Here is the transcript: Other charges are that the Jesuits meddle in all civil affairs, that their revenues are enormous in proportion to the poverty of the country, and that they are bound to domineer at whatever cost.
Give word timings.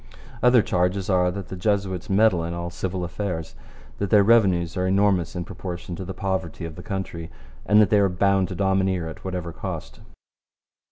Other 0.41 0.63
charges 0.63 1.11
are 1.11 1.29
that 1.29 1.49
the 1.49 1.55
Jesuits 1.55 2.09
meddle 2.09 2.43
in 2.43 2.55
all 2.55 2.71
civil 2.71 3.03
affairs, 3.03 3.53
that 3.99 4.09
their 4.09 4.23
revenues 4.23 4.75
are 4.75 4.87
enormous 4.87 5.35
in 5.35 5.43
proportion 5.45 5.95
to 5.95 6.03
the 6.03 6.11
poverty 6.11 6.65
of 6.65 6.75
the 6.75 6.81
country, 6.81 7.29
and 7.67 7.79
that 7.79 7.91
they 7.91 7.99
are 7.99 8.09
bound 8.09 8.47
to 8.47 8.55
domineer 8.55 9.07
at 9.07 9.23
whatever 9.23 9.53
cost. 9.53 9.99